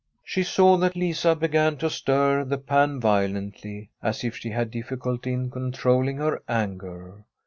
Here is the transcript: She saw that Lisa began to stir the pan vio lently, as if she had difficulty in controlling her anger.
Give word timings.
She 0.23 0.41
saw 0.41 0.77
that 0.77 0.95
Lisa 0.95 1.35
began 1.35 1.77
to 1.77 1.87
stir 1.87 2.43
the 2.43 2.57
pan 2.57 2.99
vio 2.99 3.27
lently, 3.27 3.89
as 4.01 4.23
if 4.23 4.35
she 4.35 4.49
had 4.49 4.71
difficulty 4.71 5.31
in 5.31 5.51
controlling 5.51 6.17
her 6.17 6.41
anger. 6.49 7.23